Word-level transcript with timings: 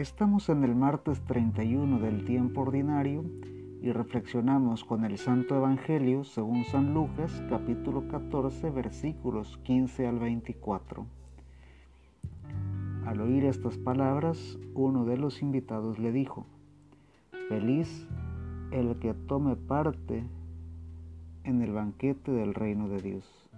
Estamos 0.00 0.48
en 0.48 0.64
el 0.64 0.74
martes 0.74 1.20
31 1.26 1.98
del 1.98 2.24
tiempo 2.24 2.62
ordinario 2.62 3.22
y 3.82 3.92
reflexionamos 3.92 4.82
con 4.82 5.04
el 5.04 5.18
Santo 5.18 5.54
Evangelio 5.54 6.24
según 6.24 6.64
San 6.64 6.94
Lucas 6.94 7.42
capítulo 7.50 8.08
14 8.08 8.70
versículos 8.70 9.58
15 9.62 10.06
al 10.06 10.18
24. 10.18 11.04
Al 13.04 13.20
oír 13.20 13.44
estas 13.44 13.76
palabras, 13.76 14.58
uno 14.72 15.04
de 15.04 15.18
los 15.18 15.42
invitados 15.42 15.98
le 15.98 16.12
dijo, 16.12 16.46
Feliz 17.50 18.08
el 18.70 18.98
que 19.00 19.12
tome 19.12 19.54
parte 19.54 20.24
en 21.44 21.60
el 21.60 21.72
banquete 21.72 22.32
del 22.32 22.54
reino 22.54 22.88
de 22.88 23.02
Dios. 23.02 23.50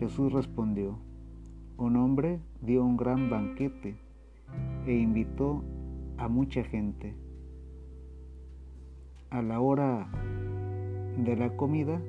Jesús 0.00 0.32
respondió, 0.32 0.98
un 1.76 1.94
hombre 1.94 2.40
dio 2.62 2.82
un 2.82 2.96
gran 2.96 3.30
banquete 3.30 4.09
e 4.86 4.94
invitó 4.94 5.62
a 6.18 6.28
mucha 6.28 6.62
gente. 6.64 7.14
A 9.30 9.42
la 9.42 9.60
hora 9.60 10.10
de 11.16 11.36
la 11.36 11.56
comida, 11.56 12.00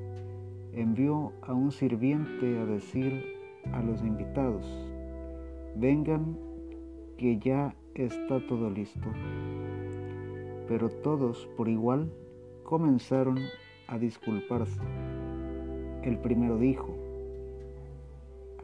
envió 0.72 1.32
a 1.42 1.52
un 1.52 1.70
sirviente 1.70 2.58
a 2.58 2.66
decir 2.66 3.24
a 3.72 3.82
los 3.82 4.02
invitados, 4.02 4.66
vengan 5.76 6.36
que 7.18 7.38
ya 7.38 7.76
está 7.94 8.44
todo 8.46 8.70
listo. 8.70 9.08
Pero 10.66 10.88
todos 10.88 11.48
por 11.56 11.68
igual 11.68 12.12
comenzaron 12.64 13.38
a 13.88 13.98
disculparse. 13.98 14.80
El 16.02 16.18
primero 16.18 16.58
dijo, 16.58 16.96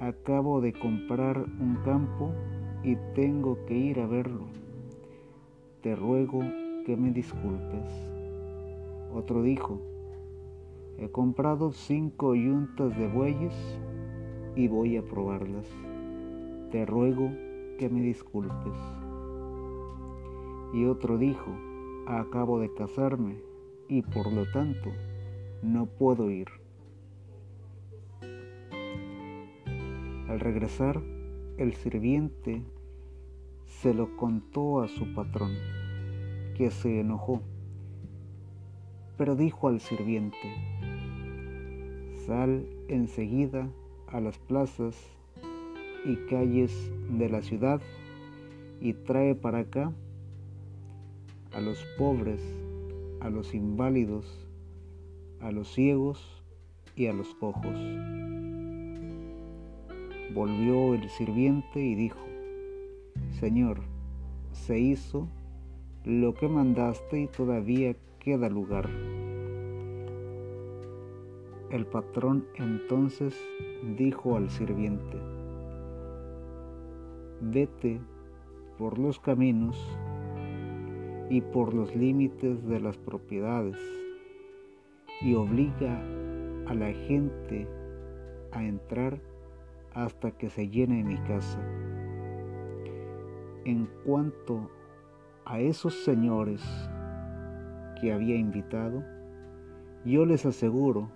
acabo 0.00 0.60
de 0.60 0.72
comprar 0.72 1.38
un 1.38 1.78
campo 1.84 2.32
y 2.82 2.96
tengo 3.14 3.64
que 3.66 3.74
ir 3.74 4.00
a 4.00 4.06
verlo. 4.06 4.46
Te 5.82 5.96
ruego 5.96 6.40
que 6.84 6.96
me 6.96 7.10
disculpes. 7.10 7.92
Otro 9.12 9.42
dijo, 9.42 9.80
he 10.98 11.08
comprado 11.10 11.72
cinco 11.72 12.34
yuntas 12.34 12.96
de 12.96 13.08
bueyes 13.08 13.54
y 14.56 14.68
voy 14.68 14.96
a 14.96 15.02
probarlas. 15.02 15.66
Te 16.70 16.84
ruego 16.84 17.30
que 17.78 17.88
me 17.88 18.00
disculpes. 18.00 18.74
Y 20.74 20.84
otro 20.84 21.16
dijo, 21.16 21.50
acabo 22.06 22.58
de 22.58 22.72
casarme 22.74 23.36
y 23.88 24.02
por 24.02 24.32
lo 24.32 24.50
tanto 24.52 24.90
no 25.62 25.86
puedo 25.86 26.30
ir. 26.30 26.48
Al 30.28 30.40
regresar, 30.40 31.00
el 31.58 31.74
sirviente 31.74 32.62
se 33.66 33.92
lo 33.92 34.16
contó 34.16 34.80
a 34.80 34.88
su 34.88 35.12
patrón, 35.12 35.52
que 36.56 36.70
se 36.70 37.00
enojó, 37.00 37.42
pero 39.16 39.34
dijo 39.34 39.66
al 39.66 39.80
sirviente, 39.80 40.36
sal 42.26 42.64
enseguida 42.88 43.68
a 44.06 44.20
las 44.20 44.38
plazas 44.38 44.96
y 46.04 46.14
calles 46.30 46.92
de 47.10 47.28
la 47.28 47.42
ciudad 47.42 47.80
y 48.80 48.92
trae 48.92 49.34
para 49.34 49.58
acá 49.58 49.92
a 51.52 51.60
los 51.60 51.84
pobres, 51.98 52.40
a 53.20 53.30
los 53.30 53.52
inválidos, 53.52 54.46
a 55.40 55.50
los 55.50 55.72
ciegos 55.74 56.44
y 56.94 57.06
a 57.06 57.12
los 57.12 57.34
cojos. 57.34 58.27
Volvió 60.34 60.94
el 60.94 61.08
sirviente 61.08 61.80
y 61.80 61.94
dijo, 61.94 62.20
Señor, 63.40 63.80
se 64.52 64.78
hizo 64.78 65.28
lo 66.04 66.34
que 66.34 66.48
mandaste 66.48 67.22
y 67.22 67.26
todavía 67.28 67.96
queda 68.18 68.48
lugar. 68.48 68.88
El 71.70 71.86
patrón 71.86 72.46
entonces 72.56 73.34
dijo 73.96 74.36
al 74.36 74.50
sirviente, 74.50 75.18
vete 77.40 78.00
por 78.78 78.98
los 78.98 79.18
caminos 79.18 79.76
y 81.30 81.40
por 81.40 81.74
los 81.74 81.94
límites 81.94 82.66
de 82.66 82.80
las 82.80 82.96
propiedades 82.96 83.76
y 85.20 85.34
obliga 85.34 86.00
a 86.66 86.74
la 86.74 86.92
gente 86.92 87.66
a 88.52 88.64
entrar 88.64 89.20
hasta 89.94 90.30
que 90.32 90.50
se 90.50 90.68
llene 90.68 91.02
mi 91.04 91.16
casa. 91.18 91.60
En 93.64 93.88
cuanto 94.04 94.70
a 95.44 95.60
esos 95.60 95.94
señores 96.04 96.62
que 98.00 98.12
había 98.12 98.36
invitado, 98.36 99.02
yo 100.04 100.24
les 100.24 100.46
aseguro 100.46 101.10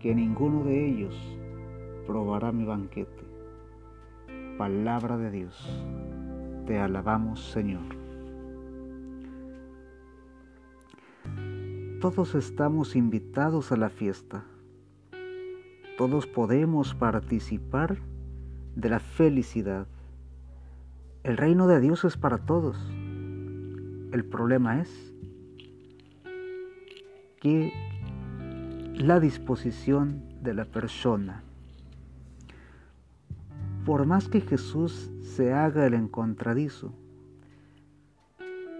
que 0.00 0.14
ninguno 0.14 0.64
de 0.64 0.86
ellos 0.86 1.38
probará 2.06 2.52
mi 2.52 2.64
banquete. 2.64 3.24
Palabra 4.58 5.16
de 5.16 5.30
Dios. 5.30 5.84
Te 6.66 6.78
alabamos, 6.78 7.40
Señor. 7.50 7.84
Todos 12.00 12.34
estamos 12.34 12.96
invitados 12.96 13.72
a 13.72 13.76
la 13.76 13.88
fiesta 13.88 14.44
todos 15.96 16.26
podemos 16.26 16.94
participar 16.94 17.96
de 18.74 18.90
la 18.90 19.00
felicidad. 19.00 19.86
El 21.22 21.38
reino 21.38 21.66
de 21.66 21.80
Dios 21.80 22.04
es 22.04 22.16
para 22.16 22.38
todos. 22.38 22.76
El 24.12 24.24
problema 24.24 24.80
es 24.80 25.14
que 27.40 27.72
la 28.94 29.20
disposición 29.20 30.22
de 30.42 30.54
la 30.54 30.66
persona, 30.66 31.42
por 33.84 34.06
más 34.06 34.28
que 34.28 34.40
Jesús 34.40 35.10
se 35.22 35.52
haga 35.52 35.86
el 35.86 35.94
encontradizo, 35.94 36.92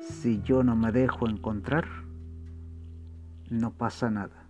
si 0.01 0.43
yo 0.43 0.63
no 0.63 0.77
me 0.77 0.93
dejo 0.93 1.29
encontrar, 1.29 1.87
no 3.51 3.73
pasa 3.73 4.11
nada. 4.11 4.46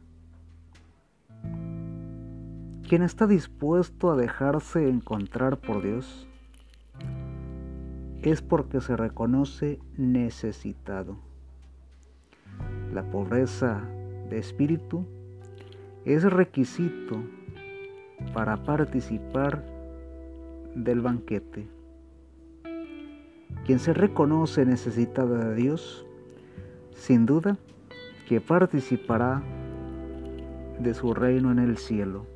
Quien 2.88 3.02
está 3.02 3.26
dispuesto 3.26 4.12
a 4.12 4.16
dejarse 4.16 4.88
encontrar 4.88 5.56
por 5.56 5.82
Dios 5.82 6.28
es 8.22 8.42
porque 8.42 8.80
se 8.80 8.96
reconoce 8.96 9.80
necesitado. 9.96 11.16
La 12.94 13.02
pobreza 13.02 13.82
de 14.30 14.38
espíritu 14.38 15.04
es 16.04 16.22
requisito 16.22 17.24
para 18.32 18.62
participar 18.62 19.64
del 20.76 21.00
banquete. 21.00 21.66
Quien 23.64 23.80
se 23.80 23.94
reconoce 23.94 24.64
necesitado 24.64 25.38
de 25.38 25.56
Dios, 25.56 26.06
sin 26.94 27.26
duda 27.26 27.58
que 28.28 28.40
participará 28.40 29.42
de 30.78 30.94
su 30.94 31.14
reino 31.14 31.50
en 31.50 31.58
el 31.58 31.78
cielo. 31.78 32.35